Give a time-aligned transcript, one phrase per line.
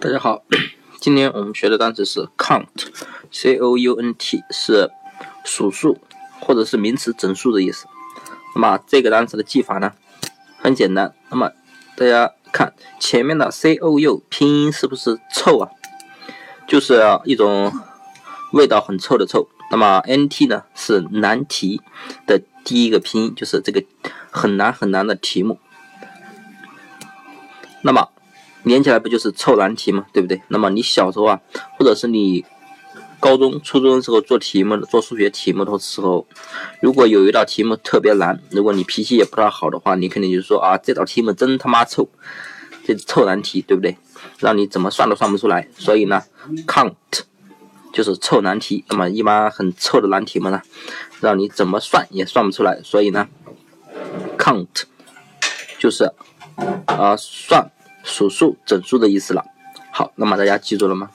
[0.00, 0.44] 大家好，
[1.00, 4.92] 今天我们学的单词是 count，c o u n t，是
[5.44, 5.98] 数数
[6.40, 7.86] 或者是名词整数的意思。
[8.54, 9.94] 那么这个单词的记法呢，
[10.58, 11.12] 很简单。
[11.30, 11.50] 那么
[11.96, 15.68] 大家看前面的 c o u 拼音是不是臭啊？
[16.68, 17.72] 就是一种
[18.52, 19.48] 味道很臭的臭。
[19.72, 21.82] 那么 n t 呢是难题
[22.24, 23.82] 的第一个拼音，就是这个
[24.30, 25.58] 很难很难的题目。
[27.82, 28.10] 那么
[28.64, 30.06] 连起来不就是凑难题吗？
[30.12, 30.42] 对不对？
[30.48, 31.40] 那么你小时候啊，
[31.78, 32.44] 或者是你
[33.20, 36.26] 高中、初中的时候做题目、做数学题目的时候，
[36.80, 42.08] 如果有一道题目特别难，如果你脾气也不大好的话，你肯定就说啊，这道题目真他妈臭，
[42.84, 43.96] 这臭难题，对不对？
[44.38, 45.68] 让你怎么算都算不出来。
[45.76, 46.22] 所以呢
[46.66, 46.94] ，count
[47.92, 48.84] 就是臭难题。
[48.88, 50.62] 那么一般很臭的难题嘛呢，
[51.20, 52.80] 让你怎么算也算不出来。
[52.82, 53.28] 所以呢
[54.36, 54.84] ，count
[55.78, 56.12] 就是
[56.86, 57.70] 啊算。
[58.08, 59.44] 数数整数的意思了。
[59.92, 61.10] 好，那么大家记住了吗？